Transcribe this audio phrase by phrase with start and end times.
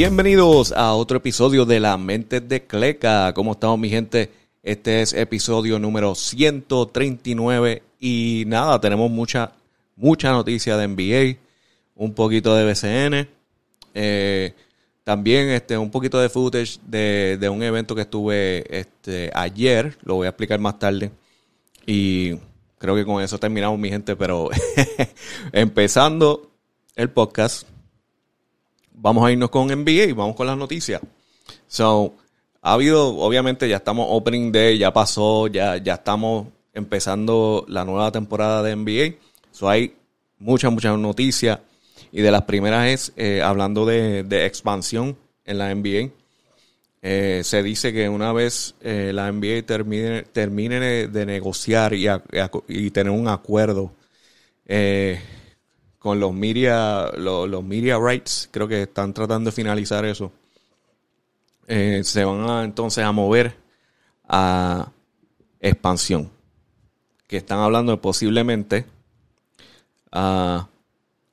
[0.00, 3.34] Bienvenidos a otro episodio de La Mente de Cleca.
[3.34, 4.30] ¿Cómo estamos, mi gente?
[4.62, 9.52] Este es episodio número 139 y nada, tenemos mucha,
[9.96, 11.38] mucha noticia de NBA,
[11.96, 13.28] un poquito de BCN,
[13.92, 14.54] eh,
[15.04, 20.14] también este, un poquito de footage de, de, un evento que estuve este, ayer, lo
[20.14, 21.10] voy a explicar más tarde.
[21.84, 22.36] Y
[22.78, 24.48] creo que con eso terminamos, mi gente, pero
[25.52, 26.50] empezando
[26.96, 27.66] el podcast,
[28.92, 31.00] vamos a irnos con NBA y vamos con las noticias.
[31.66, 32.14] So,
[32.62, 38.12] ha habido, obviamente, ya estamos opening day, ya pasó, ya, ya estamos empezando la nueva
[38.12, 39.16] temporada de NBA.
[39.50, 39.94] So, hay
[40.38, 41.60] muchas, muchas noticias.
[42.12, 46.10] Y de las primeras es eh, hablando de, de, expansión en la NBA.
[47.02, 53.10] Eh, se dice que una vez eh, la NBA termine, termine de negociar y, tener
[53.10, 53.92] un acuerdo
[56.00, 60.32] con los media, los, los, media rights, creo que están tratando de finalizar eso.
[61.68, 63.54] Eh, se van a, entonces a mover
[64.26, 64.90] a
[65.60, 66.30] expansión.
[67.26, 68.86] Que están hablando de posiblemente
[70.10, 70.68] a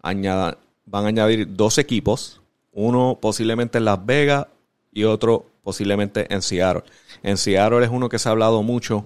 [0.04, 2.42] añadir, van a añadir dos equipos.
[2.74, 4.48] Uno posiblemente en Las Vegas
[4.92, 6.84] y otro posiblemente en Seattle.
[7.24, 9.06] En Seattle es uno que se ha hablado mucho,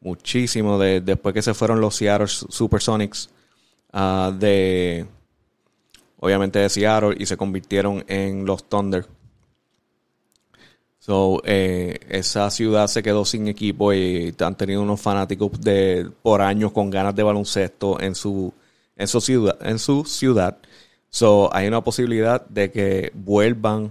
[0.00, 3.30] muchísimo, de, después que se fueron los Seattle Supersonics
[3.92, 5.06] uh, de,
[6.18, 9.06] obviamente de Seattle y se convirtieron en los Thunder.
[10.98, 16.42] So, eh, esa ciudad se quedó sin equipo y han tenido unos fanáticos de por
[16.42, 18.52] años con ganas de baloncesto en su
[18.96, 19.08] en
[19.78, 20.58] su ciudad.
[21.08, 23.90] So, hay una posibilidad de que vuelvan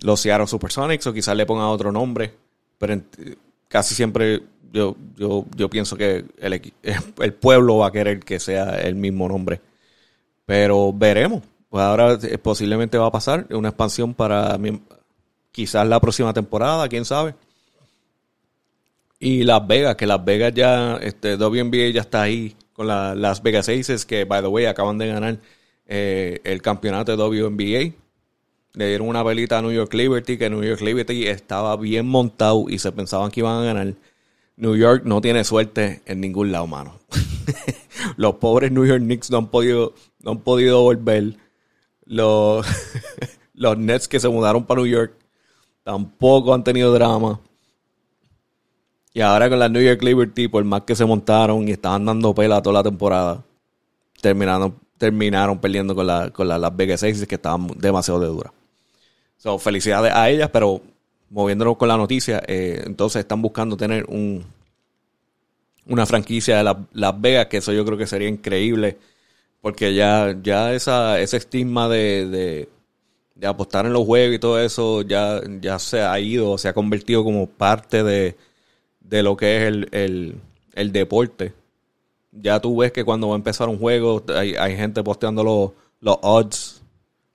[0.00, 2.32] los Seattle Supersonics o quizás le pongan otro nombre,
[2.78, 3.00] pero
[3.68, 4.42] casi siempre
[4.76, 6.72] yo, yo, yo pienso que el,
[7.20, 9.60] el, pueblo va a querer que sea el mismo nombre.
[10.44, 11.42] Pero veremos.
[11.68, 14.58] Pues ahora posiblemente va a pasar una expansión para
[15.50, 17.34] quizás la próxima temporada, quién sabe.
[19.18, 23.42] Y Las Vegas, que Las Vegas ya, este, WNBA ya está ahí con la, Las
[23.42, 25.38] Vegas Aces, que by the way acaban de ganar
[25.86, 27.96] eh, el campeonato de WNBA.
[28.74, 32.66] Le dieron una velita a New York Liberty, que New York Liberty estaba bien montado
[32.68, 33.94] y se pensaban que iban a ganar.
[34.56, 36.98] New York no tiene suerte en ningún lado, mano.
[38.16, 41.36] Los pobres New York Knicks no han podido, no han podido volver.
[42.04, 42.66] Los,
[43.54, 45.14] los Nets que se mudaron para New York
[45.82, 47.40] tampoco han tenido drama.
[49.12, 52.34] Y ahora con la New York Liberty, por más que se montaron y estaban dando
[52.34, 53.44] pela toda la temporada,
[54.20, 58.52] terminaron, terminaron perdiendo con, la, con la, las Vegas Aces que estaban demasiado de dura.
[59.38, 60.82] So, felicidades a ellas, pero
[61.30, 64.44] moviéndonos con la noticia, eh, entonces están buscando tener un
[65.86, 68.98] una franquicia de la, Las Vegas, que eso yo creo que sería increíble,
[69.60, 72.68] porque ya, ya esa, ese estigma de, de,
[73.34, 76.74] de apostar en los juegos y todo eso ya, ya se ha ido, se ha
[76.74, 78.36] convertido como parte de,
[79.00, 80.40] de lo que es el, el,
[80.74, 81.52] el, deporte.
[82.32, 85.70] Ya tú ves que cuando va a empezar un juego hay, hay gente posteando los,
[86.00, 86.82] los odds.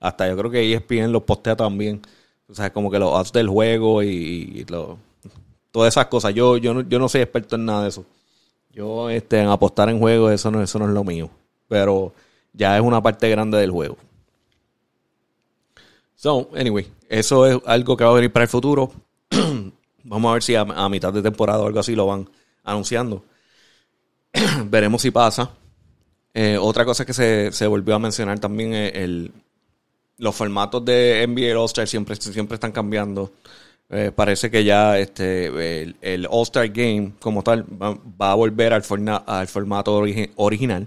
[0.00, 2.02] Hasta yo creo que ESPN los postea también.
[2.48, 4.98] O sea, como que los odds del juego y, lo,
[5.70, 6.34] todas esas cosas.
[6.34, 8.04] Yo, yo, no, yo no soy experto en nada de eso.
[8.70, 11.30] Yo este, en apostar en juegos, eso no, eso no es lo mío.
[11.68, 12.12] Pero
[12.52, 13.96] ya es una parte grande del juego.
[16.14, 18.92] So, anyway, eso es algo que va a venir para el futuro.
[20.04, 22.28] Vamos a ver si a, a, mitad de temporada o algo así lo van
[22.64, 23.24] anunciando.
[24.66, 25.50] Veremos si pasa.
[26.34, 29.32] Eh, otra cosa que se, se, volvió a mencionar también es el,
[30.22, 33.32] los formatos de NBA All-Star siempre, siempre están cambiando.
[33.90, 35.46] Eh, parece que ya este
[36.00, 38.84] el, All-Star Game como tal va, a volver al,
[39.26, 40.86] al formato origi original,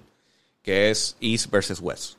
[0.63, 2.13] que es East versus West.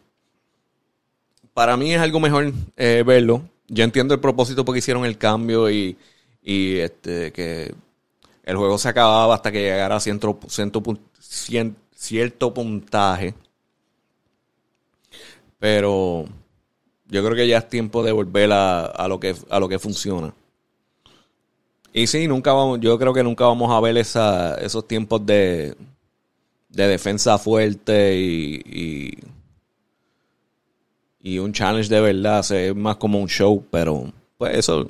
[1.55, 3.49] Para mí es algo mejor eh, verlo.
[3.67, 5.97] Yo entiendo el propósito porque hicieron el cambio y,
[6.43, 7.75] y este que
[8.43, 10.83] el juego se acababa hasta que llegara a ciento, ciento,
[11.19, 13.33] cien, cierto puntaje.
[15.59, 16.27] Pero
[17.09, 19.79] yo creo que ya es tiempo de volver a, a, lo, que, a lo que
[19.79, 20.35] funciona.
[21.93, 25.75] Y sí, nunca vamos, yo creo que nunca vamos a ver esa, esos tiempos de,
[26.69, 29.19] de defensa fuerte y,
[31.21, 32.45] y, un challenge de verdad.
[32.53, 34.87] Es más como un show, pero pues eso,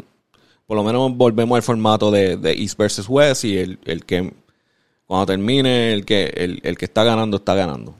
[0.66, 4.34] por lo menos volvemos al formato de, de East versus West y el, el, que
[5.06, 7.94] cuando termine, el que, el, el que está ganando, está ganando.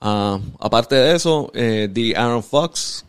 [0.00, 3.04] Uh, aparte de eso, eh, Aaron Fox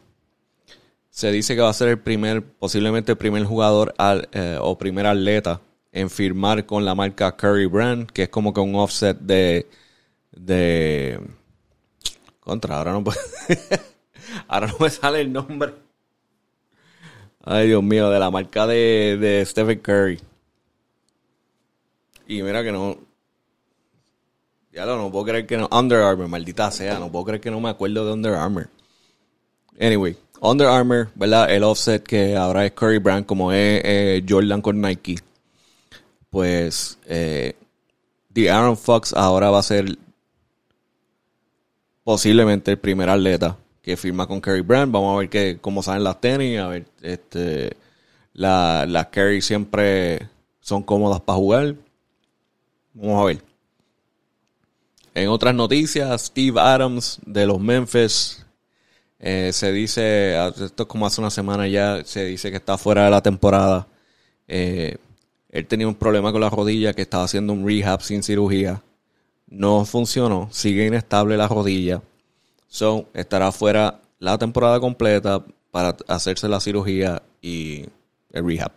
[1.10, 3.94] se dice que va a ser el primer, posiblemente el primer jugador
[4.32, 8.62] eh, o primer atleta en firmar con la marca Curry Brand, que es como que
[8.62, 9.68] un offset de.
[10.32, 11.20] de
[12.40, 13.20] contra, ahora no puedo.
[14.48, 15.74] ahora no me sale el nombre.
[17.44, 20.20] Ay, Dios mío, de la marca de, de Stephen Curry.
[22.28, 23.09] Y mira que no.
[24.72, 25.68] Ya lo no puedo creer que no.
[25.72, 27.00] Under Armour, maldita sea.
[27.00, 28.70] No puedo creer que no me acuerdo de Under Armour.
[29.80, 31.52] Anyway, Under Armour, ¿verdad?
[31.52, 35.18] El offset que ahora es Curry Brand, como es eh, Jordan con Nike.
[36.30, 37.56] Pues, eh,
[38.34, 39.98] The Aaron Fox ahora va a ser
[42.04, 44.92] posiblemente el primer atleta que firma con Curry Brand.
[44.92, 46.60] Vamos a ver que, cómo salen las tenis.
[46.60, 47.76] A ver, este,
[48.34, 50.30] las la Curry siempre
[50.60, 51.76] son cómodas para jugar.
[52.94, 53.49] Vamos a ver.
[55.20, 58.46] En otras noticias, Steve Adams de los Memphis
[59.20, 63.04] eh, se dice, esto es como hace una semana ya, se dice que está fuera
[63.04, 63.86] de la temporada.
[64.48, 64.96] Eh,
[65.50, 68.82] él tenía un problema con la rodilla que estaba haciendo un rehab sin cirugía.
[69.48, 72.02] No funcionó, sigue inestable la rodilla.
[72.70, 77.88] So, estará fuera la temporada completa para hacerse la cirugía y
[78.32, 78.72] el rehab.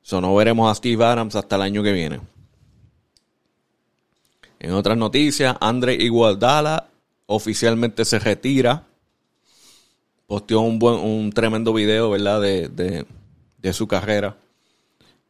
[0.00, 2.20] So, no veremos a Steve Adams hasta el año que viene.
[4.60, 6.88] En otras noticias, Andre Igualdala
[7.26, 8.84] oficialmente se retira.
[10.26, 12.40] Posteó un buen, un tremendo video, ¿verdad?
[12.40, 13.06] De,
[13.72, 14.36] su carrera.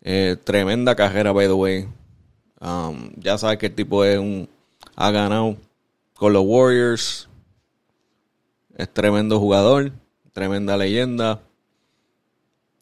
[0.01, 1.89] Eh, tremenda carrera, by the way.
[2.61, 4.49] Um, ya sabes que el tipo es un,
[4.97, 5.57] ha ganado
[6.15, 7.29] con los Warriors.
[8.77, 9.93] Es tremendo jugador,
[10.33, 11.41] tremenda leyenda.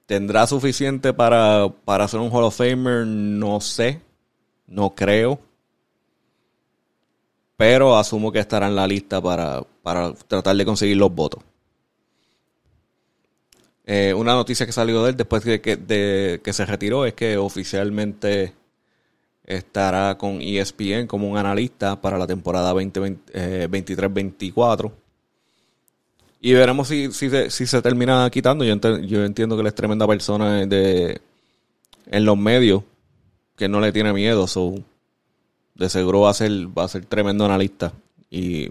[0.06, 3.04] ¿Tendrá suficiente para, para ser un Hall of Famer?
[3.06, 4.00] No sé,
[4.69, 5.40] no creo
[7.56, 9.64] pero asumo que estará en la lista para,
[10.29, 11.43] tratar de conseguir los votos.
[13.85, 18.53] Eh, una noticia que salió de él después de que, se retiró es que oficialmente
[19.44, 24.87] estará con ESPN como un analista para la temporada 2023-24.
[24.87, 24.91] Eh,
[26.41, 28.64] y veremos si, si, se, termina quitando.
[28.64, 31.20] Yo, yo entiendo que él es tremenda persona de,
[32.06, 32.82] en los medios,
[33.56, 34.47] que no le tiene miedo.
[34.47, 34.75] So,
[35.76, 37.93] de seguro va a ser, va a ser tremendo analista.
[38.31, 38.69] Y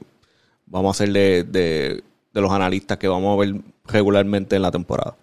[0.65, 2.03] vamos a ser de, de,
[2.33, 5.15] los analistas que vamos a ver regularmente en la temporada.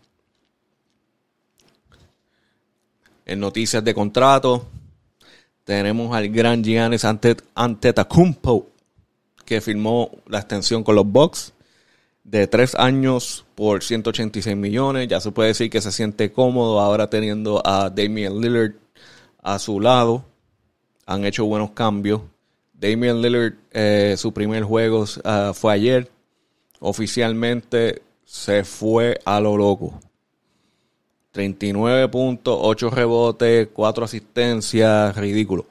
[3.26, 4.66] En noticias de contrato,
[5.64, 8.68] tenemos al gran Giannis Antetokounmpo,
[9.44, 11.52] que firmó la extensión con los Bucks
[12.24, 15.08] de tres años por 186 millones.
[15.08, 18.74] Ya se puede decir que se siente cómodo ahora teniendo a Damian Lillard
[19.42, 20.31] a su lado
[21.06, 22.22] han hecho buenos cambios.
[22.72, 26.10] Damian Lillard, eh, su primer juego ah, fue ayer.
[26.80, 30.00] Oficialmente se fue a lo loco.
[31.32, 35.66] 39 puntos, 8 rebotes, 4 asistencias, ridículo.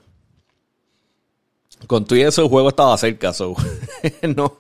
[1.87, 3.31] Con todo eso el juego estaba cerca,
[4.35, 4.59] no,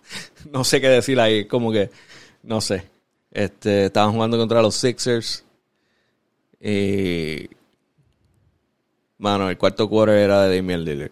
[0.51, 1.89] no sé qué decir ahí, como que,
[2.43, 2.83] no sé.
[3.31, 5.43] Este, estaban jugando contra los Sixers.
[6.59, 7.49] Y
[9.21, 11.11] Mano, el cuarto quarter era de Damian Lillard.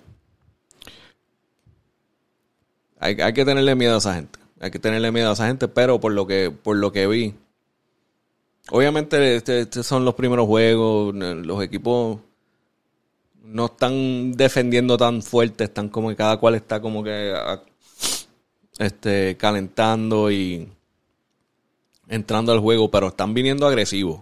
[2.98, 4.40] Hay, que tenerle miedo a esa gente.
[4.60, 7.36] Hay que tenerle miedo a esa gente, pero por lo que, por lo que vi.
[8.72, 11.14] Obviamente, estos este son los primeros juegos.
[11.14, 12.18] Los equipos
[13.44, 15.66] no están defendiendo tan fuerte.
[15.66, 17.32] Están como que cada cual está como que
[18.80, 20.68] este, calentando y
[22.08, 24.22] entrando al juego, pero están viniendo agresivos.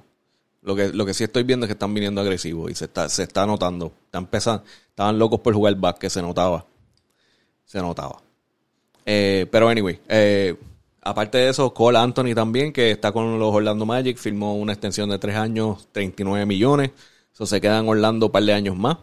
[0.61, 3.07] Lo que, lo que sí estoy viendo es que están viniendo agresivos y se está,
[3.09, 3.93] se está notando.
[4.05, 4.27] Están
[4.89, 6.65] estaban locos por jugar que se notaba.
[7.65, 8.17] Se notaba.
[9.05, 10.55] Eh, pero anyway, eh,
[11.01, 15.09] aparte de eso, Cole Anthony también, que está con los Orlando Magic, firmó una extensión
[15.09, 16.91] de tres años, 39 millones.
[17.33, 18.97] Eso se queda Orlando un par de años más.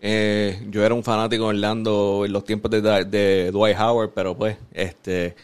[0.00, 4.36] Eh, yo era un fanático de Orlando en los tiempos de, de, Dwight Howard, pero
[4.36, 5.34] pues este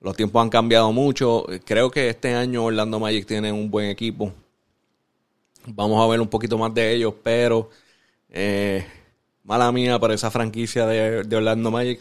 [0.00, 1.44] los tiempos han cambiado mucho.
[1.64, 4.32] Creo que este año Orlando Magic tiene un buen equipo.
[5.66, 7.70] Vamos a ver un poquito más de ellos, pero
[8.30, 8.86] eh,
[9.42, 12.00] mala mía para esa franquicia de, Orlando Magic,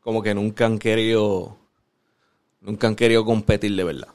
[0.00, 1.58] como que nunca han querido,
[2.62, 4.08] nunca han querido competir de verdad.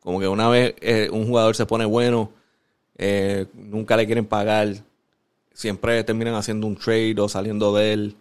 [0.00, 2.30] Como que una vez eh, un jugador se pone bueno,
[2.98, 4.68] eh, nunca le quieren pagar,
[5.54, 8.16] siempre terminan haciendo un trade o saliendo de él.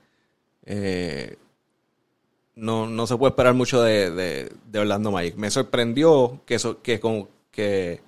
[2.55, 5.35] no, no se puede esperar mucho de, de, Orlando Magic.
[5.35, 8.01] Me sorprendió que, eso, que, con, que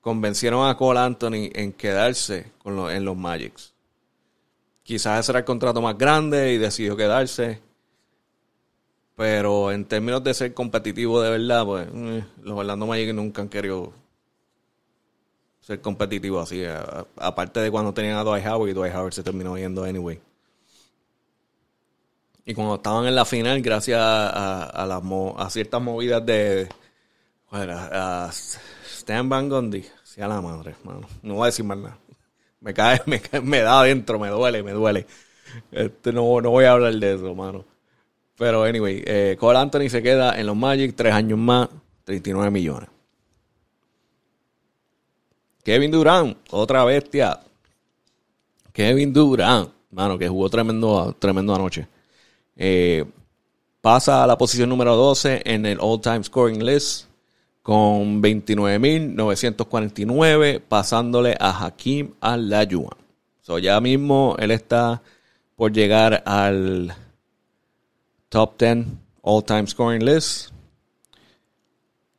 [0.00, 3.74] convencieron a Cole Anthony en quedarse con en los Magics.
[4.82, 7.60] Quizás ese era el contrato más grande y decidió quedarse.
[9.16, 13.48] Pero en términos de ser competitivo de verdad, pues eh, los Orlando Magic nunca han
[13.48, 13.92] querido
[15.60, 16.64] ser competitivos así.
[17.16, 20.20] aparte de cuando tenían a Dwight Howard y Dwight Howard se terminó yendo anyway.
[22.46, 26.68] Y cuando estaban en la final, gracias a ciertas movidas de.
[27.50, 28.30] Bueno, a
[29.10, 31.08] Stan Van Gundy, sea la madre, mano.
[31.22, 31.98] No voy a decir más nada.
[32.60, 35.04] Me cae, me, me da adentro, me duele, me duele.
[35.72, 37.64] Este, no, no voy a hablar de eso, mano.
[38.38, 41.68] Pero, anyway, eh, Cole Anthony se queda en los Magic, tres años más,
[42.04, 42.88] 39 millones.
[45.64, 47.40] Kevin Durant, otra bestia.
[48.72, 51.88] Kevin Durant, mano, que jugó tremendo, tremendo anoche.
[52.54, 53.04] Eh,
[53.80, 57.09] pasa a la posición número 12 en el all-time scoring list
[57.62, 62.96] con 29.949, pasándole a Hakim Al-Layuan.
[63.42, 65.02] So, ya mismo él está
[65.56, 66.94] por llegar al
[68.28, 68.86] top 10
[69.22, 70.50] all-time scoring list.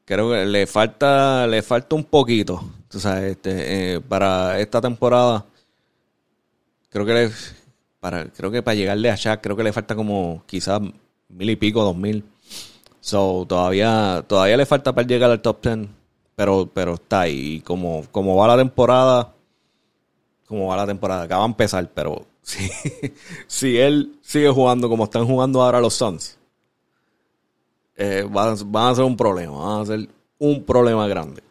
[0.05, 2.61] Creo que le falta, le falta un poquito.
[2.93, 5.45] este, eh, para esta temporada,
[6.89, 7.31] creo que le,
[7.99, 10.81] para, creo que para llegarle a Shaq, creo que le falta como quizás
[11.29, 12.25] mil y pico, dos mil.
[13.01, 15.89] So, todavía, todavía le falta para llegar al top 10,
[16.35, 17.55] pero, pero está ahí.
[17.55, 19.33] Y como, como va la temporada,
[20.47, 22.69] como va la temporada, acaba de empezar, pero si,
[23.47, 26.37] si él sigue jugando como están jugando ahora los Suns,
[27.95, 31.41] eh, van, a ser un problema, van a ser un problema grande.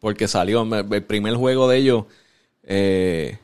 [0.00, 2.04] Porque salió el primer juego de ellos,
[2.64, 3.38] eh,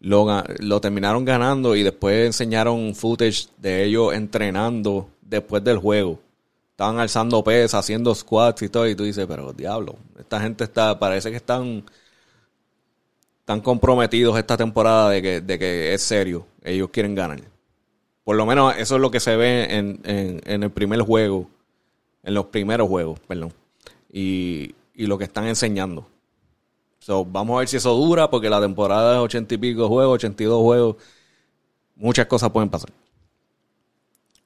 [0.00, 6.18] lo, terminaron ganando y después enseñaron footage de ellos entrenando después del juego.
[6.70, 10.98] Estaban alzando pesas, haciendo squats y todo, y tú dices, pero diablo, esta gente está,
[10.98, 11.84] parece que están
[13.44, 17.40] tan comprometidos esta temporada de que, de que es serio, ellos quieren ganar.
[18.24, 21.50] Por lo menos eso es lo que se ve en, en, el primer juego,
[22.22, 23.52] en los primeros juegos, perdón,
[24.10, 26.06] y, y lo que están enseñando.
[27.10, 30.62] Vamos a ver si eso dura, porque la temporada es ochenta y pico juegos, 82
[30.62, 30.96] juegos.
[31.96, 32.90] Muchas cosas pueden pasar.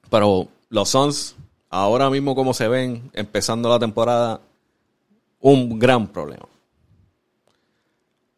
[0.09, 1.35] Pero los Suns,
[1.69, 4.41] ahora mismo como se ven, empezando la temporada,
[5.39, 6.47] un gran problema.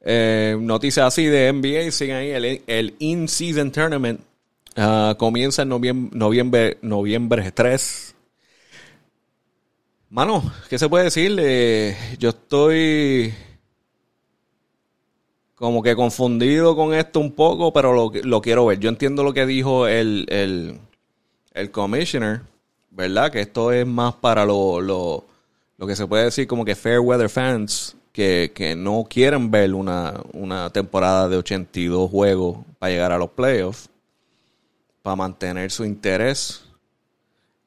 [0.01, 4.21] Eh, noticias así de NBA, siguen ahí, el, In-Season Tournament
[4.75, 8.15] ah, comienza en noviembre, noviembre, noviembre 3.
[10.09, 11.35] Mano, ¿qué se puede decir?
[11.39, 13.33] Eh, yo estoy
[15.57, 18.79] como que confundido con esto un poco, pero lo, lo quiero ver.
[18.79, 20.79] Yo entiendo lo que dijo el, el,
[21.53, 22.41] el commissioner,
[22.91, 23.31] ¿verdad?
[23.31, 25.25] Que esto es más para lo, lo,
[25.77, 29.73] lo que se puede decir como que fair weather fans que, que no quieren ver
[29.73, 33.89] una, una temporada de 82 juegos para llegar a los playoffs,
[35.01, 36.65] para mantener su interés,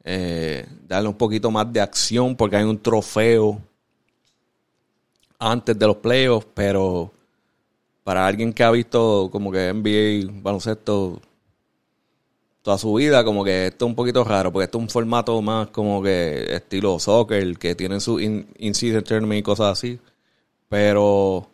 [0.05, 3.61] eh, darle un poquito más de acción porque hay un trofeo
[5.41, 7.13] antes de los playoffs, pero
[8.11, 11.23] para alguien que ha visto como que NBA, baloncesto
[12.61, 15.41] toda su vida, como que esto es un poquito raro, porque esto es un formato
[15.41, 20.01] más como que estilo soccer, que tienen su in-season tournament y cosas así.
[20.69, 21.49] Pero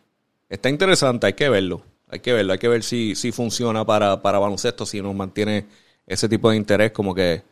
[0.49, 1.83] está interesante, hay que verlo.
[2.07, 5.67] Hay que verlo, hay que ver si, si funciona para, para baloncesto, si nos mantiene
[6.07, 7.43] ese tipo de interés, como que.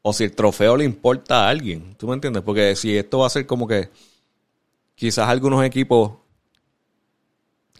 [0.00, 1.94] O si el trofeo le importa a alguien.
[1.98, 2.42] ¿Tú me entiendes?
[2.42, 3.90] Porque si esto va a ser como que.
[4.94, 6.23] Quizás algunos equipos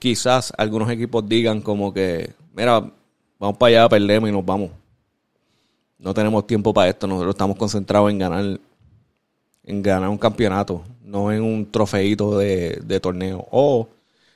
[0.05, 2.93] quizás algunos equipos digan como que, mira,
[3.39, 4.71] vamos para allá, perdemos y nos vamos.
[5.99, 8.61] No tenemos tiempo para esto, nosotros estamos concentrados en ganar
[9.65, 13.49] en ganar un campeonato, no en un trofeito de, torneo.
[13.51, 13.89] O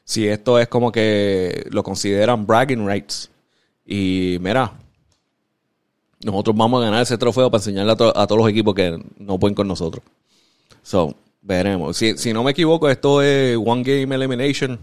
[0.04, 3.30] si esto es como que lo consideran bragging rights.
[3.84, 4.72] Y mira,
[6.24, 9.54] nosotros vamos a ganar ese trofeo para enseñarle a, todos los equipos que no pueden
[9.54, 10.02] con nosotros.
[10.82, 11.94] So, veremos.
[11.94, 14.78] Si no me equivoco, esto es One Game Elimination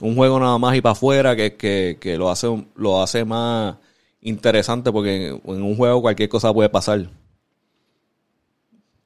[0.00, 3.76] un juego nada más y para afuera que, que, que, lo, hace, lo hace más
[4.20, 7.08] interesante porque en, un juego cualquier cosa puede pasar.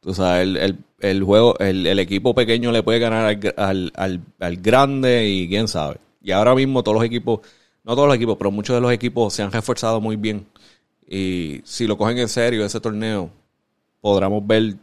[0.05, 5.29] O sea, el, el, juego, el, equipo pequeño le puede ganar al, al, al, grande
[5.29, 5.99] y quién sabe.
[6.23, 7.41] Y ahora mismo todos los equipos,
[7.85, 10.47] no todos los equipos, pero muchos de los equipos se han reforzado muy bien.
[11.07, 13.31] Y si lo cogen en serio ese torneo,
[14.01, 14.77] podremos ver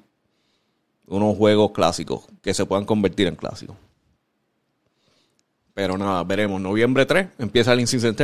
[1.08, 3.76] unos juegos clásicos que se puedan convertir en clásicos.
[5.76, 6.60] Pero nada, veremos.
[6.62, 8.16] Noviembre 3 empieza el In-Season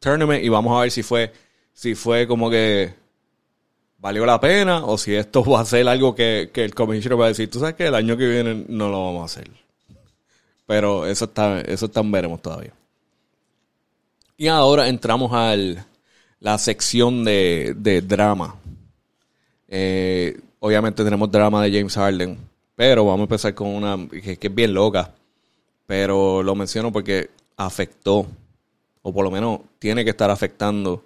[0.00, 1.30] Tournament y vamos a ver si fue,
[1.74, 2.94] si fue como que
[3.98, 7.28] valió la pena o si esto va a ser algo que, el commissioner va a
[7.28, 9.50] decir, tú sabes que el año que viene no lo vamos a hacer.
[10.66, 12.72] Pero eso está, eso está veremos todavía.
[14.38, 15.54] Y ahora entramos a
[16.40, 18.56] la sección de, de drama.
[19.68, 22.38] Eh, obviamente tenemos drama de James Harden,
[22.74, 25.12] pero vamos a empezar con una que es bien loca
[25.88, 28.26] pero lo menciono porque afectó,
[29.00, 31.02] o por lo menos tiene que estar afectando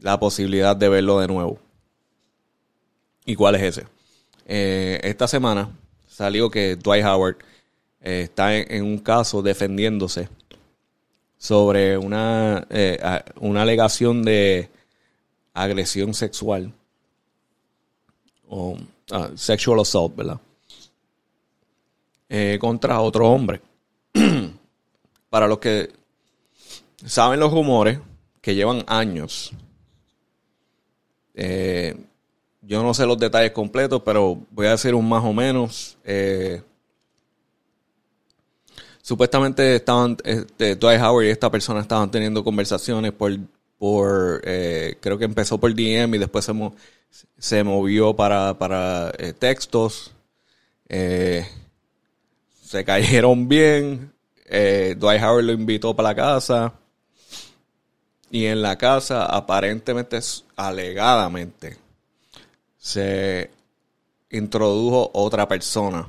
[0.00, 1.60] la posibilidad de verlo de nuevo.
[3.24, 3.86] ¿Y cuál es ese?
[4.46, 5.70] Eh, esta semana
[6.08, 7.36] salió que Dwight Howard
[8.02, 10.28] eh, está en, un caso defendiéndose
[11.36, 12.98] sobre una, eh,
[13.36, 14.70] una alegación de
[15.54, 16.72] agresión sexual
[18.48, 18.76] o
[19.12, 20.40] ah, sexual assault, ¿verdad?
[22.58, 23.67] contra otro hombre.
[25.30, 25.90] Para los que
[27.04, 27.98] saben los rumores
[28.40, 29.52] que llevan años,
[32.68, 35.96] yo no sé los detalles completos, pero voy a decir un más o menos.
[36.04, 36.62] Eh,
[39.00, 43.32] supuestamente estaban, este, Dwight Howard y esta persona estaban teniendo conversaciones por,
[43.78, 46.52] por eh, creo que empezó por DM y después se,
[47.38, 50.12] se movió para, para eh, textos.
[50.86, 54.12] se cayeron bien.
[54.48, 56.74] Dwight Howard lo invitó para la casa.
[58.30, 60.18] Y en la casa, aparentemente,
[60.56, 61.78] alegadamente,
[62.76, 63.50] se
[64.30, 66.06] introdujo otra persona.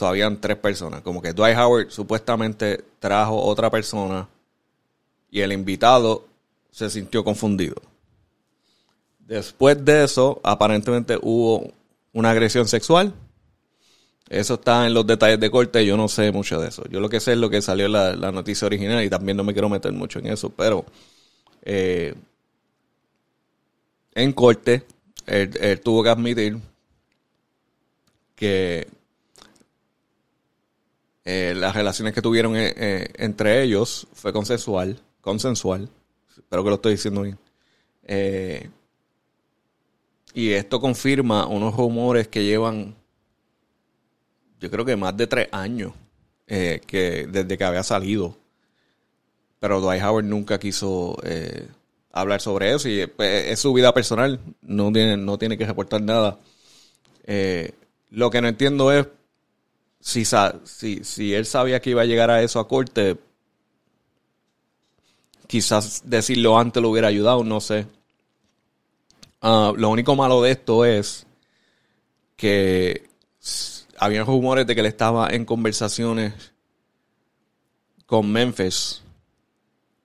[0.00, 1.02] O habían tres personas.
[1.02, 4.28] Como que Dwight Howard supuestamente trajo otra persona
[5.30, 6.26] y el invitado
[6.70, 7.76] se sintió confundido.
[9.20, 11.72] Después de eso, aparentemente hubo
[12.12, 13.14] una agresión sexual.
[14.28, 16.84] Eso está en los detalles de corte, yo no sé mucho de eso.
[16.88, 19.44] Yo lo que sé es lo que salió en la, noticia original y también no
[19.44, 20.84] me quiero meter mucho en eso, pero
[21.62, 22.14] eh,
[24.14, 24.86] en corte
[25.26, 26.58] él, tuvo que admitir
[28.34, 28.88] que
[31.24, 35.88] eh, las relaciones que tuvieron eh, entre ellos fue consensual, consensual,
[36.36, 37.38] espero que lo estoy diciendo bien.
[40.32, 42.94] y esto confirma unos rumores que llevan,
[44.60, 45.92] yo creo que más de tres años,
[46.46, 48.36] que desde que había salido.
[49.60, 51.16] Pero Dwight Howard nunca quiso
[52.14, 56.00] hablar sobre eso y pues, es su vida personal, no tiene, no tiene que reportar
[56.00, 56.38] nada.
[57.24, 57.72] Eh,
[58.10, 59.08] lo que no entiendo es
[60.00, 60.24] si,
[60.64, 63.18] si, si él sabía que iba a llegar a eso a corte,
[65.48, 67.86] quizás decirlo antes lo hubiera ayudado, no sé.
[69.42, 71.26] Ah, lo único malo de esto es
[72.36, 73.08] que
[74.04, 76.52] había rumores de que él estaba en conversaciones
[78.04, 79.02] con Memphis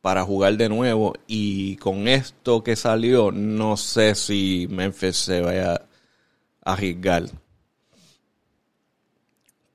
[0.01, 1.13] para jugar de nuevo.
[1.27, 7.25] Y con esto que salió, no sé si Memphis se vaya a arriesgar.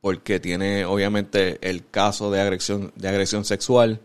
[0.01, 4.01] Porque tiene obviamente el caso de agresión, de agresión sexual.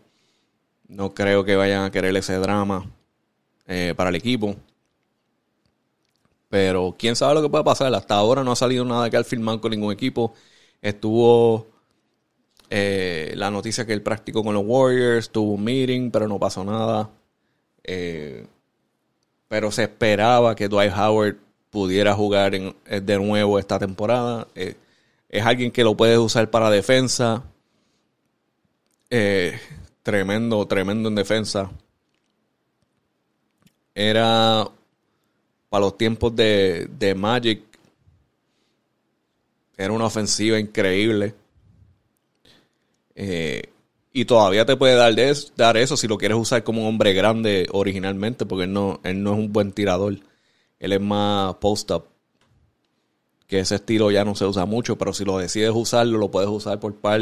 [0.88, 2.91] No creo que vayan a querer ese drama
[3.67, 4.58] eh, para el equipo.
[6.49, 7.93] Pero quién sabe lo que puede pasar.
[7.93, 10.33] Hasta ahora no ha salido nada que al firmar con ningún equipo.
[10.81, 11.67] Estuvo
[12.69, 16.63] eh, la noticia que él practicó con los Warriors, tuvo un meeting, pero no pasó
[16.63, 17.09] nada.
[17.83, 18.45] Eh,
[19.47, 21.38] pero se esperaba que Dwight Howard
[21.71, 24.47] pudiera jugar eh, de nuevo esta temporada.
[24.55, 27.43] es alguien que lo puede usar para defensa.
[30.03, 31.71] tremendo, tremendo en defensa.
[33.95, 34.69] Era
[35.69, 37.62] para los tiempos de, de Magic.
[39.77, 41.34] Era una ofensiva increíble.
[43.15, 43.62] Eh,
[44.12, 47.13] y todavía te puede dar, de, dar eso si lo quieres usar como un hombre
[47.13, 50.17] grande originalmente, porque él no, él no es un buen tirador.
[50.79, 52.05] Él es más post-up.
[53.47, 56.49] Que ese estilo ya no se usa mucho, pero si lo decides usarlo, lo puedes
[56.49, 57.21] usar por par,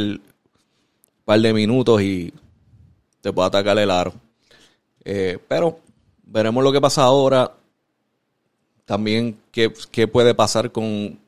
[1.26, 2.34] par de minutos y
[3.22, 4.14] te puede atacar el aro.
[5.04, 5.80] Eh, pero
[6.26, 7.54] veremos lo que pasa ahora.
[8.88, 11.20] También qué, qué puede pasar con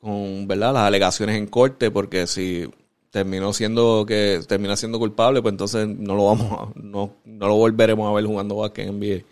[0.00, 0.72] con ¿verdad?
[0.72, 2.66] las alegaciones en corte, porque si
[3.10, 7.56] terminó siendo que termina siendo culpable, pues entonces no lo vamos a, no, no lo
[7.56, 9.24] volveremos a ver jugando básquet en NBA.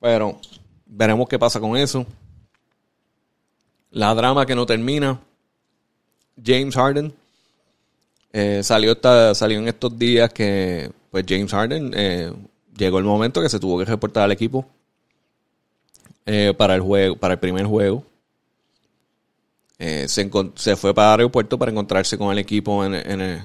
[0.00, 0.38] Pero
[0.86, 2.06] veremos qué pasa con eso.
[3.90, 5.20] La drama que no termina.
[6.42, 7.12] James Harden
[8.32, 12.32] eh, salió, esta, salió en estos días que pues James Harden eh,
[12.74, 14.64] llegó el momento que se tuvo que reportar al equipo
[16.30, 18.04] eh, para el juego, para el primer juego
[19.78, 23.42] eh, se, fue para el aeropuerto para encontrarse con el equipo en, el,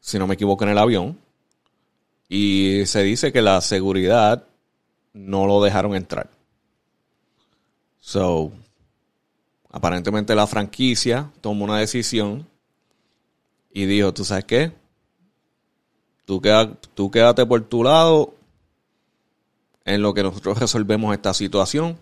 [0.00, 1.16] si no me equivoco, en el avión.
[2.28, 4.44] Y se dice que la seguridad
[5.12, 6.28] no lo dejaron entrar.
[8.00, 8.50] So,
[9.70, 12.48] aparentemente la franquicia tomó una decisión
[13.72, 14.72] y dijo, ¿tú sabes qué?
[16.24, 16.42] Tú,
[16.94, 18.33] tú quédate por tu lado
[19.84, 21.98] en lo que nosotros resolvemos esta situación,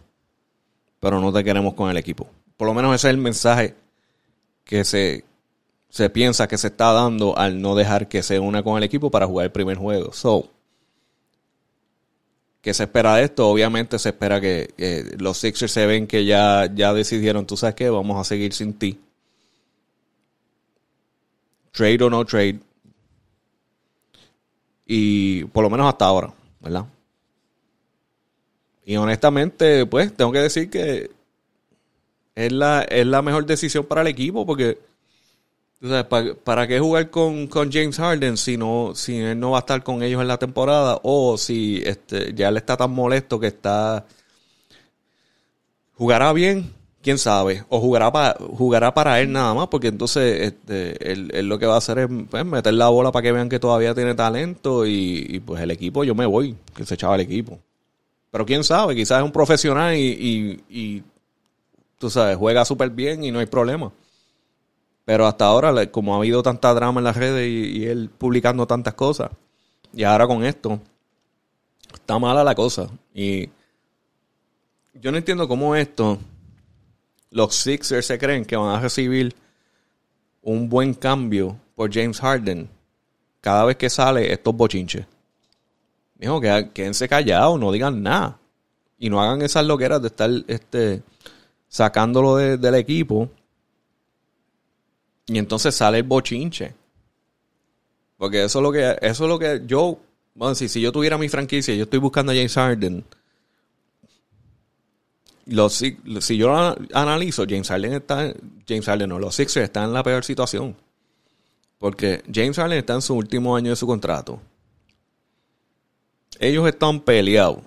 [1.01, 2.29] pero no te queremos con el equipo.
[2.57, 3.75] Por lo menos ese es el mensaje
[4.64, 5.25] que se,
[5.88, 9.11] se piensa que se está dando al no dejar que se una con el equipo
[9.11, 10.12] para jugar el primer juego.
[10.12, 10.49] So,
[12.61, 13.49] ¿qué se espera de esto?
[13.49, 17.90] Obviamente se espera que, los Sixers se ven que ya, ya decidieron, tú sabes qué,
[17.90, 19.01] vamos a seguir sin ti.
[21.73, 22.61] Trade o no trade.
[24.87, 26.87] Y por lo menos hasta ahora, ¿verdad?
[28.85, 31.11] Y honestamente, pues tengo que decir que
[32.35, 34.79] es la, es la mejor decisión para el equipo porque
[36.45, 40.03] ¿para, qué jugar con, James Harden si no si él no va a estar con
[40.03, 44.07] ellos en la temporada o si este, ya él está tan molesto que está
[45.95, 51.12] jugará bien quién sabe o jugará para jugará para él nada más porque entonces este,
[51.12, 53.59] él, lo que va a hacer es pues, meter la bola para que vean que
[53.59, 57.59] todavía tiene talento y, pues el equipo yo me voy que se echaba el equipo
[58.33, 61.05] pero quién sabe quizás es un profesional y, y
[61.99, 63.92] tú sabes juega súper bien y no hay problema
[65.05, 68.95] pero hasta ahora, como ha habido tanta drama en las redes y, él publicando tantas
[68.95, 69.31] cosas,
[69.92, 70.81] y ahora con esto,
[71.92, 72.88] está mala la cosa.
[73.12, 73.51] Y
[74.95, 76.18] yo no entiendo cómo esto,
[77.31, 79.35] los Sixers se creen que van a recibir
[80.42, 82.68] un buen cambio por James Harden
[83.40, 85.05] cada vez que sale estos bochinches.
[86.40, 88.38] Que quédense callados, no digan nada.
[88.98, 91.02] Y no hagan esas loqueras de estar este,
[91.68, 93.28] sacándolo del equipo
[95.26, 96.74] y entonces sale el bochinche.
[98.18, 99.98] Porque eso es lo que, eso es lo que yo,
[100.35, 103.04] bueno, si, si yo tuviera mi franquicia, yo estoy buscando a James Harden.
[105.46, 105.96] Los, si,
[106.37, 108.32] yo lo analizo, James Harden está,
[108.68, 110.76] James Harden no, los Sixers están en la peor situación.
[111.78, 114.40] Porque James Harden está en su último año de su contrato.
[116.42, 117.61] Ellos están peleados.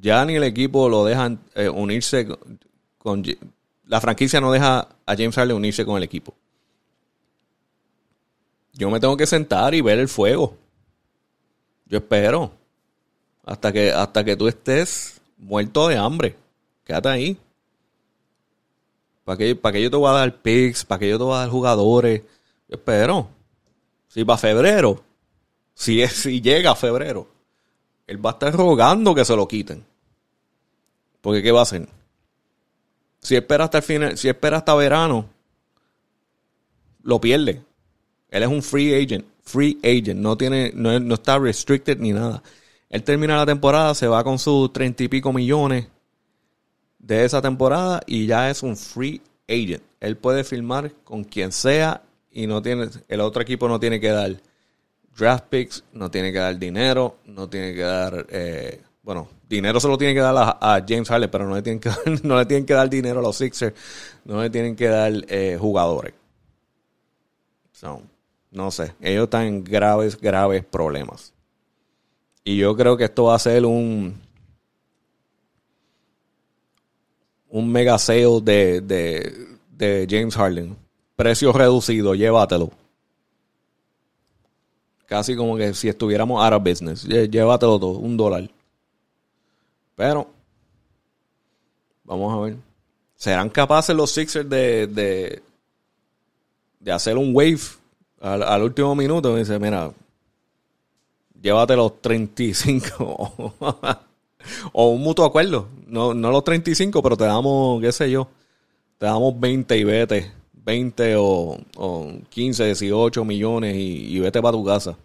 [0.00, 2.26] Ya ni el equipo lo dejan eh, unirse
[2.96, 3.22] con,
[3.84, 6.34] La franquicia no deja a James Harden unirse con el equipo
[8.72, 10.56] yo me tengo que sentar y ver el fuego.
[11.86, 12.52] Yo espero.
[13.44, 16.36] Hasta que, hasta que tú estés muerto de hambre.
[16.84, 17.38] Quédate ahí.
[19.24, 20.84] ¿Para qué, para que yo te voy a dar picks?
[20.84, 22.22] ¿Para que yo te voy a dar jugadores?
[22.68, 23.28] Yo espero.
[24.08, 25.02] Si va febrero,
[25.74, 27.26] si, es, si llega febrero,
[28.12, 29.84] él va a estar rogando que se lo quiten.
[31.22, 31.88] Porque ¿qué va a hacer?
[33.20, 35.30] Si espera hasta el si espera hasta verano,
[37.02, 37.62] lo pierde.
[38.28, 39.24] Él es un free agent.
[39.42, 40.20] Free agent.
[40.20, 42.42] No, tiene, no, no está restricted ni nada.
[42.90, 45.86] Él termina la temporada, se va con sus treinta y pico millones
[46.98, 49.82] de esa temporada y ya es un free agent.
[50.00, 54.08] Él puede firmar con quien sea y no tiene, el otro equipo no tiene que
[54.08, 54.36] dar
[55.16, 59.88] draft picks, no tiene que dar dinero, no tiene que dar, eh, bueno, dinero se
[59.88, 62.46] lo tiene que dar a, James Harden, pero no le, tienen que dar, no le
[62.46, 63.74] tienen que dar dinero a los Sixers,
[64.24, 66.14] no le tienen que dar eh, jugadores.
[67.72, 68.02] So,
[68.50, 71.32] no sé, ellos están en graves, graves problemas.
[72.44, 74.20] Y yo creo que esto va a ser un,
[77.48, 80.76] un mega sale de, de, James Harden.
[81.16, 82.70] Precio reducido, llévatelo.
[85.12, 87.04] Casi como que si estuviéramos out of business.
[87.04, 88.48] Llévatelo todo, un dólar.
[89.94, 90.26] Pero,
[92.02, 92.56] vamos a ver.
[93.14, 95.42] ¿Serán capaces los Sixers de, de,
[96.80, 97.60] de hacer un wave
[98.22, 99.92] al, último minuto me dice, mira,
[101.42, 103.54] llévate los 35
[104.72, 105.68] o un mutuo acuerdo.
[105.88, 108.28] No, no los 35, pero te damos, qué sé yo,
[108.96, 110.32] te damos 20 y vete.
[110.64, 114.96] 20 o, o 15, 18 millones y, vete para tu casa.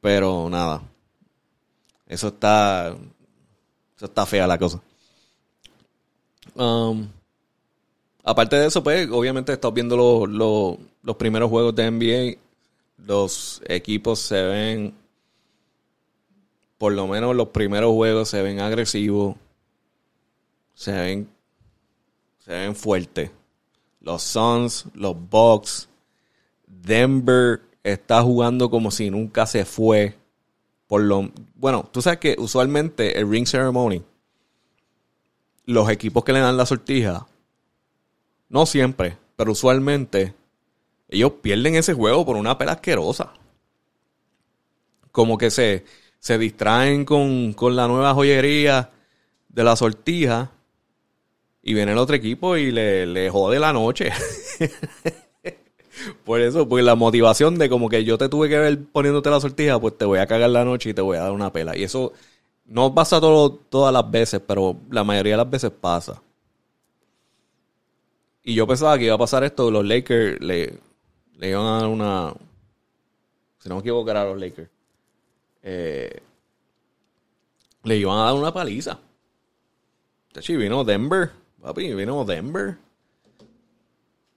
[0.00, 0.82] Pero nada.
[2.06, 2.96] Eso está.
[3.96, 4.80] Eso está fea la cosa.
[6.54, 7.08] Um,
[8.28, 12.38] Aparte de eso, pues, obviamente estás viendo los primeros juegos de NBA.
[13.06, 14.94] Los equipos se ven,
[16.76, 19.34] por lo menos los primeros juegos se ven agresivos.
[20.74, 21.30] Se ven,
[22.48, 23.30] se ven fuertes.
[24.00, 25.90] Los Suns, los Bucks,
[26.66, 30.16] Denver está jugando como si nunca se fue.
[30.86, 34.02] Por lo, bueno, tú sabes que usualmente el ring ceremony,
[35.66, 37.26] los equipos que le dan la sortija
[38.48, 40.34] no siempre, pero usualmente
[41.10, 43.34] ellos pierden ese juego por una pela asquerosa.
[45.12, 45.84] Como que se,
[46.18, 48.90] se distraen con, la nueva joyería
[49.50, 50.52] de la sortija
[51.68, 54.10] y viene el otro equipo y le, le jode la noche.
[56.24, 59.38] Por eso, pues la motivación de como que yo te tuve que ver poniéndote la
[59.38, 61.76] sortija, pues te voy a cagar la noche y te voy a dar una pela.
[61.76, 62.14] Y eso
[62.64, 66.22] no pasa todo, todas las veces, pero la mayoría de las veces pasa.
[68.42, 70.78] Y yo pensaba que iba a pasar esto, los Lakers le,
[71.36, 72.32] le iban a dar una...
[73.58, 74.70] Si no me equivoco, era los Lakers.
[75.64, 76.18] Eh,
[77.82, 78.98] le iban a dar una paliza.
[80.46, 82.76] Y vino Denver, papi, vino Denver.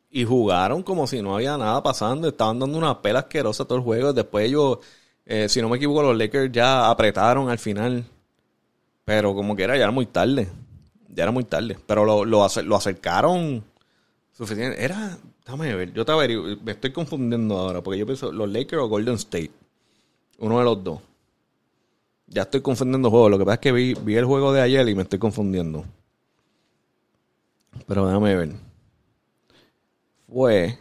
[0.10, 2.27] Y jugaron como si no había nada pasando.
[2.27, 4.12] Estaban dando una pela asquerosa todo el juego.
[4.12, 4.79] Después ellos,
[5.25, 8.03] eh, si no me equivoco, los Lakers ya apretaron al final.
[9.05, 10.49] Pero como que era, ya era muy tarde.
[11.07, 11.77] Ya era muy tarde.
[11.88, 13.63] Pero lo, lo, lo acercaron
[14.34, 14.84] suficiente.
[14.84, 16.13] Era, déjame ver, yo te
[16.62, 17.81] me estoy confundiendo ahora.
[17.81, 19.51] Porque yo pienso, los Lakers o Golden State.
[20.39, 20.99] Uno de los dos.
[22.27, 23.31] Ya estoy confundiendo juegos.
[23.31, 25.86] Lo que pasa es que vi, vi el juego de ayer y me estoy confundiendo.
[27.88, 28.55] Pero déjame ver.
[30.27, 30.77] Fue.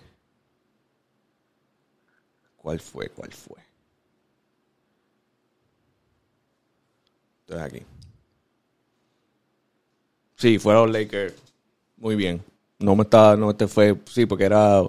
[2.56, 3.08] ¿Cuál fue?
[3.08, 3.58] ¿Cuál fue?
[7.40, 7.82] Estoy aquí.
[10.36, 11.34] Sí, fueron Lakers.
[11.96, 12.42] Muy bien.
[12.78, 14.82] No me estaba, no este fue, sí, porque era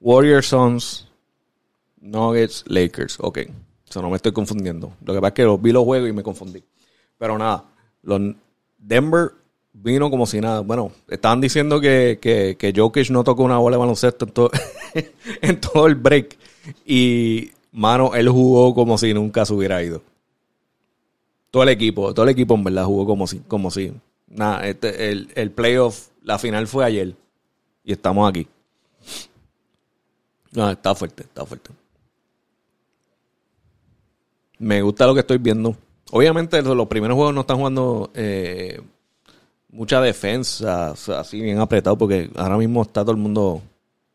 [0.00, 1.08] Warriors Sons,
[2.00, 3.18] Nuggets, Lakers.
[3.20, 3.40] Ok.
[3.88, 4.92] Eso no me estoy confundiendo.
[5.04, 6.64] Lo que pasa es que vi los juegos y me confundí.
[7.18, 7.64] Pero nada,
[8.02, 8.20] los
[8.78, 9.32] Denver
[9.82, 10.60] vino como si nada.
[10.60, 14.50] Bueno, estaban diciendo que, que, que Jokic no tocó una bola de baloncesto en todo,
[15.42, 16.36] en todo el break.
[16.84, 20.02] Y, mano, él jugó como si nunca se hubiera ido.
[21.50, 23.92] Todo el equipo, todo el equipo en verdad jugó como si, como si.
[24.28, 27.14] Nada, este, el, el playoff, la final fue ayer.
[27.84, 28.48] Y estamos aquí.
[30.52, 31.70] No, está fuerte, está fuerte.
[34.58, 35.76] Me gusta lo que estoy viendo.
[36.10, 38.80] Obviamente los primeros juegos no están jugando eh,
[39.76, 43.62] mucha defensa, así bien apretado, porque ahora mismo está todo el mundo,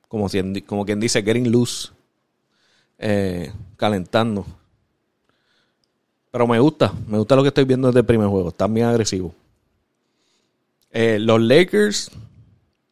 [0.08, 0.28] como,
[0.66, 1.90] como quien dice, getting loose,
[2.98, 4.46] eh, calentando.
[6.32, 8.88] Pero me gusta, me gusta lo que estoy viendo desde el primer juego, están bien
[8.88, 9.34] agresivos.
[10.90, 12.12] Eh, los Lakers,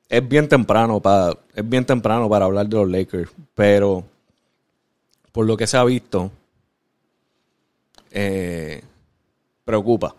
[0.08, 4.04] es bien temprano para, es bien temprano para hablar de los Lakers, pero
[5.32, 6.32] por lo que se ha visto,
[8.12, 8.84] eh,
[9.66, 10.16] preocupa.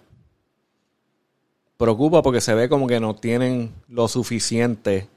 [1.81, 5.09] Preocupa porque se ve como que no tienen lo suficiente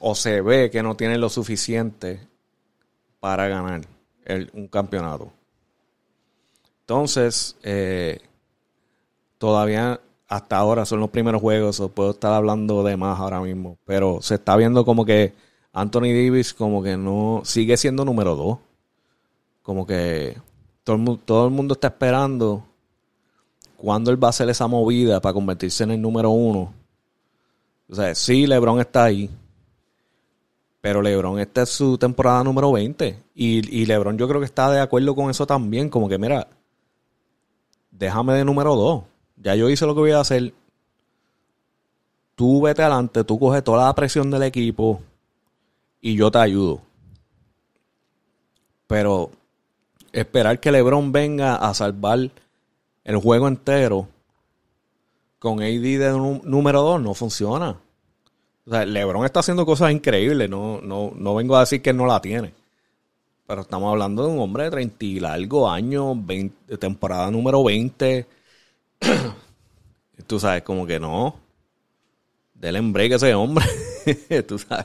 [0.00, 2.18] o se ve que no tienen lo suficiente
[3.20, 3.82] para ganar
[4.54, 5.30] un campeonato.
[6.80, 8.18] Entonces, eh,
[9.38, 13.78] todavía hasta ahora son los primeros juegos, o puedo estar hablando de más ahora mismo,
[13.84, 15.32] pero se está viendo como que
[15.72, 18.58] Anthony Davis como que no sigue siendo número dos.
[19.62, 20.36] Como que
[20.82, 20.96] todo
[21.46, 22.64] el, mundo, está esperando
[23.78, 26.74] cuándo él va a hacer esa movida para convertirse en el número uno.
[27.88, 29.30] O sea, sí, LeBron está ahí.
[30.80, 33.22] Pero LeBron, esta es su temporada número 20.
[33.34, 35.88] Y, LeBron yo creo que está de acuerdo con eso también.
[35.88, 36.48] Como que, mira,
[37.90, 39.02] déjame de número 2.
[39.36, 40.52] Ya yo hice lo que voy a hacer.
[42.34, 45.00] Tú vete adelante, tú coges toda la presión del equipo
[46.00, 46.80] y yo te ayudo.
[48.86, 49.30] Pero
[50.12, 52.30] esperar que LeBron venga a salvar
[53.08, 54.06] el juego entero
[55.38, 57.80] con AD de número 2 no funciona.
[58.66, 62.52] LeBron está haciendo cosas increíbles, no, no, no vengo a decir que no la tiene.
[63.46, 66.18] Pero estamos hablando de un hombre de 30 y largo años,
[66.78, 68.26] temporada número 20.
[70.26, 71.34] Tú sabes, como que no.
[72.52, 73.64] Dele en break a ese hombre.
[74.46, 74.84] Tú sabes.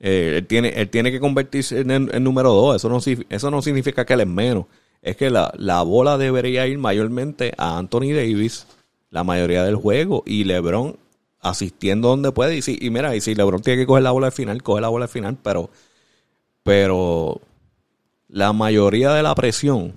[0.00, 2.76] Eh, él, tiene, él tiene que convertirse en número dos.
[2.76, 4.64] Eso no, eso no significa que él es menos.
[5.02, 8.66] Es que la, bola debería ir mayormente a Anthony Davis
[9.10, 10.96] la mayoría del juego y LeBron
[11.40, 12.56] asistiendo donde puede.
[12.56, 14.80] Y, si, y mira, y si LeBron tiene que coger la bola al final, coge
[14.80, 15.70] la bola al final, pero,
[16.62, 17.40] pero
[18.28, 19.92] la mayoría de la presión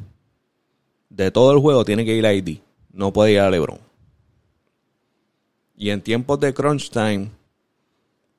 [1.09, 2.59] de todo el juego tiene que ir a ID.
[2.93, 3.79] No puede ir a LeBron.
[5.75, 7.29] Y en tiempos de crunch time,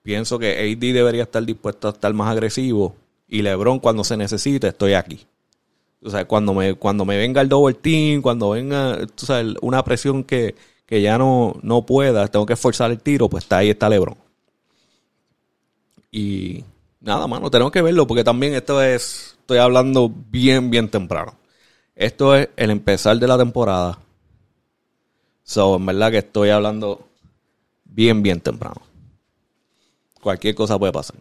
[0.03, 2.95] pienso que AD debería estar dispuesto a estar más agresivo
[3.27, 5.27] y LeBron cuando se necesite estoy aquí.
[6.03, 9.85] O sea, cuando me, cuando me venga el double team, cuando venga tú sabes, una
[9.85, 10.55] presión que,
[10.87, 14.17] que ya no, no pueda, tengo que esforzar el tiro, pues está ahí está LeBron.
[16.11, 16.65] Y
[17.01, 21.35] nada, mano, tenemos que verlo porque también esto es, estoy hablando bien, bien temprano.
[21.95, 23.99] Esto es el empezar de la temporada.
[25.45, 27.07] So, en verdad que estoy hablando
[27.85, 28.91] bien, bien temprano
[30.21, 31.17] cualquier cosa puede pasar.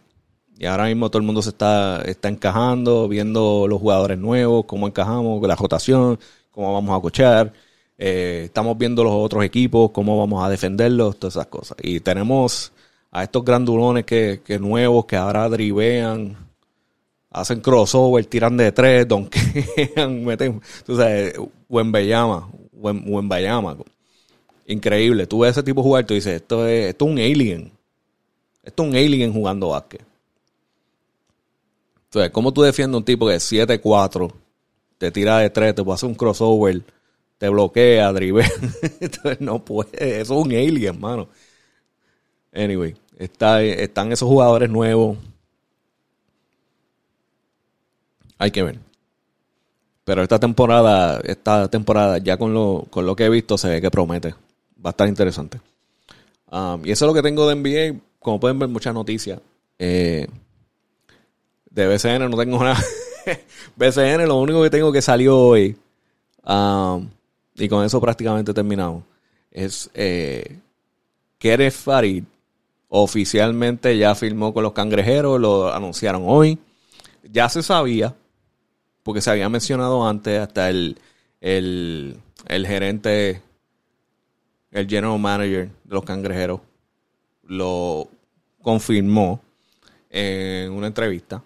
[0.60, 4.86] Y ahora mismo todo el mundo se está, está encajando, viendo los jugadores nuevos, cómo
[4.86, 6.18] encajamos, la rotación,
[6.50, 7.54] cómo vamos a cochar.
[7.96, 11.78] Eh, estamos viendo los otros equipos, cómo vamos a defenderlos, todas esas cosas.
[11.82, 12.72] Y tenemos
[13.10, 16.36] a estos grandulones que, que nuevos, que ahora drivean,
[17.30, 21.36] hacen crossover, tiran de tres, donkean, meten, tú sabes,
[21.70, 23.78] Wembeyama, Wembayama.
[24.66, 25.26] Increíble.
[25.26, 27.72] Tú ves ese tipo jugar, tú dices, esto es, esto es un alien
[28.62, 30.09] Esto es un alien jugando básquet.
[32.10, 34.32] Entonces, ¿cómo tú defiendes un tipo que es 7-4,
[34.98, 36.82] te tira de 3, te puede hacer un crossover,
[37.38, 38.44] te bloquea, drive?
[39.00, 40.20] Entonces, no puede.
[40.20, 41.28] Eso es un alien, mano.
[42.52, 45.18] Anyway, está, están esos jugadores nuevos.
[48.38, 48.80] Hay que ver.
[50.02, 53.80] Pero esta temporada, esta temporada, ya con lo, con lo que he visto, se ve
[53.80, 54.34] que promete.
[54.84, 55.60] Va a estar interesante.
[56.50, 58.00] Um, y eso es lo que tengo de NBA.
[58.18, 59.40] Como pueden ver, muchas noticias.
[59.78, 60.26] Eh,
[61.70, 62.82] de BCN no tengo nada.
[63.76, 65.76] BCN lo único que tengo que salió hoy.
[66.44, 67.08] Um,
[67.54, 69.04] y con eso prácticamente terminamos.
[69.50, 70.58] Es eh,
[71.38, 72.24] Kenneth Farid.
[72.92, 75.40] Oficialmente ya firmó con los cangrejeros.
[75.40, 76.58] Lo anunciaron hoy.
[77.22, 78.14] Ya se sabía.
[79.02, 80.40] Porque se había mencionado antes.
[80.40, 80.98] Hasta el,
[81.40, 82.16] el,
[82.48, 83.42] el gerente.
[84.72, 86.60] El general manager de los cangrejeros.
[87.44, 88.08] Lo
[88.62, 89.40] confirmó
[90.10, 91.42] en una entrevista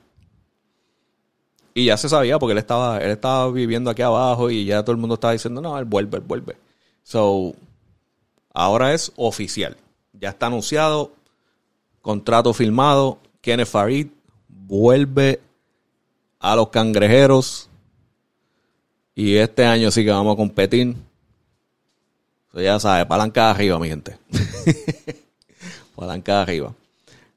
[1.75, 4.93] y ya se sabía porque él estaba, él estaba viviendo aquí abajo y ya todo
[4.93, 6.57] el mundo estaba diciendo, no, él vuelve, él vuelve.
[7.03, 7.55] So,
[8.53, 9.77] ahora es oficial.
[10.13, 11.13] Ya está anunciado,
[12.01, 13.19] contrato firmado.
[13.41, 14.07] Kenneth Farid
[14.49, 15.41] vuelve
[16.39, 17.69] a los cangrejeros.
[19.17, 20.95] Y este año sí que vamos a competir.
[22.53, 24.17] So, ya sabes, palanca arriba, mi gente.
[25.97, 26.73] palanca arriba.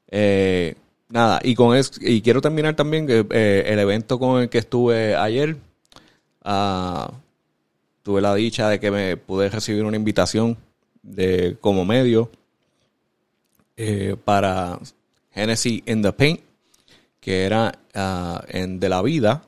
[0.06, 0.76] Eh,
[1.08, 5.16] nada, y con eso, y quiero terminar también eh, el evento con el que estuve
[5.16, 5.56] ayer.
[6.42, 7.12] Ah,
[8.02, 10.56] tuve la dicha de que me pude recibir una invitación
[11.02, 12.30] de como medio
[13.76, 14.78] eh, para
[15.32, 16.40] Genesis in the Paint,
[17.20, 19.42] que era ah, en De la Vida,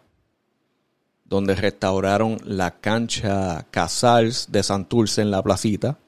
[1.24, 5.98] donde restauraron la cancha Casals de Santurce en la placita.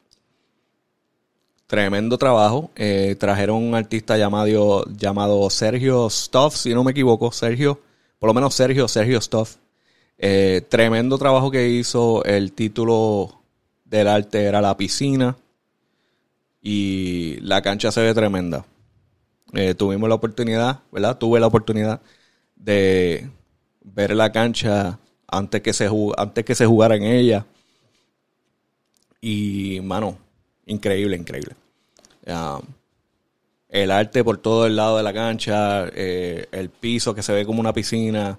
[1.73, 2.71] Tremendo trabajo.
[2.77, 7.33] Eh, trajeron un artista llamado, Sergio Stuff, si no me equivoco.
[7.33, 7.81] Sergio,
[8.19, 9.57] por lo menos Sergio, Sergio Stuff.
[10.19, 12.23] Eh, tremendo trabajo que hizo.
[12.25, 13.41] El título
[13.87, 15.35] del arte era La Piscina.
[16.61, 18.67] Y la cancha se ve tremenda.
[19.55, 21.17] Eh, tuvimos la oportunidad, ¿verdad?
[21.17, 22.03] Tuve la oportunidad
[22.55, 23.31] de
[23.81, 27.47] ver la cancha antes que se, antes que se jugara en ella.
[29.23, 30.19] Y, mano,
[30.67, 31.62] increíble, increíble.
[32.27, 32.63] Um,
[33.73, 37.47] el arte por todo el lado de la cancha, eh, el piso que se ve
[37.47, 38.39] como una piscina,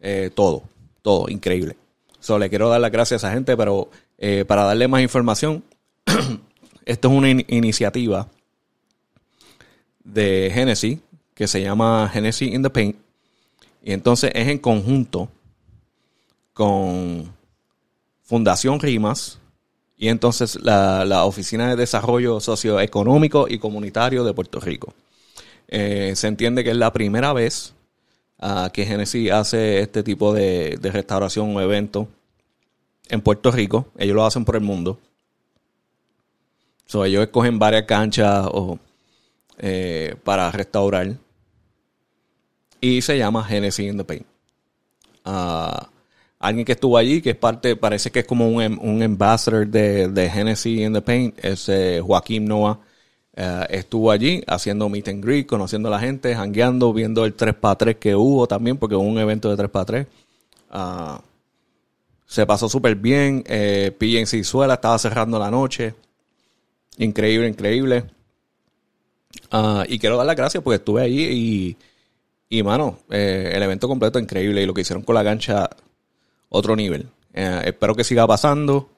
[0.00, 0.62] eh, todo,
[1.02, 1.76] todo, increíble.
[2.20, 5.62] So, le quiero dar las gracias a esa gente, pero eh, para darle más información,
[6.86, 8.28] esto es una iniciativa
[10.02, 10.98] de Genesis
[11.34, 12.96] que se llama Genesis in the Paint.
[13.82, 15.28] Y entonces es en conjunto
[16.54, 17.30] con
[18.22, 19.38] Fundación Rimas,
[20.02, 24.92] y entonces la, Oficina de Desarrollo Socioeconómico y Comunitario de Puerto Rico.
[25.68, 27.72] Eh, se entiende que es la primera vez
[28.40, 32.08] ah, que Genesis hace este tipo de, restauración o evento
[33.10, 33.86] en Puerto Rico.
[33.96, 34.98] Ellos lo hacen por el mundo.
[36.92, 38.48] ellos escogen varias canchas
[39.58, 41.12] eh, para restaurar.
[42.80, 44.26] Y se llama Genesis in the Paint.
[45.24, 45.88] Ah,
[46.42, 49.66] alguien que estuvo allí, que es parte, parece que es como un, em, un ambassador
[49.66, 51.70] de, de Genesis in the Paint, es
[52.02, 52.78] Joaquín Noah.
[53.34, 57.96] Eh, estuvo allí haciendo meet and greet, conociendo a la gente, jangueando, viendo el 3x3
[57.96, 60.06] que hubo también, porque hubo un evento de 3x3.
[60.70, 61.22] Ah,
[62.26, 63.42] se pasó súper bien.
[63.46, 65.94] Eh, PNC Suela estaba cerrando la noche.
[66.98, 68.04] Increíble, increíble.
[69.50, 71.76] Ah, y quiero dar las gracias porque estuve allí y,
[72.58, 74.62] y mano, eh, el evento completo increíble.
[74.62, 75.70] Y lo que hicieron con la cancha
[76.52, 77.08] otro nivel.
[77.32, 78.90] Eh, espero que siga pasando.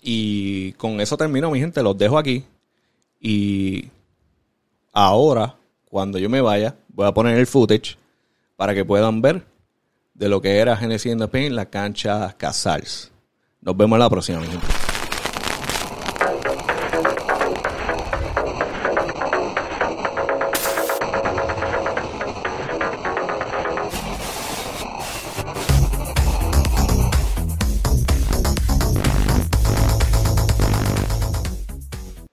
[0.00, 1.82] Y con eso termino, mi gente.
[1.82, 2.44] Los dejo aquí.
[3.18, 3.88] Y
[4.92, 5.56] ahora,
[5.86, 7.96] cuando yo me vaya, voy a poner el footage
[8.56, 9.44] para que puedan ver
[10.14, 13.10] de lo que era Genesis in the Pain, la cancha Casals.
[13.62, 14.89] Nos vemos la próxima, mi gente.